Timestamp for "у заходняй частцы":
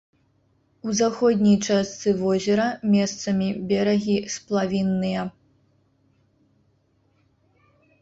0.87-2.07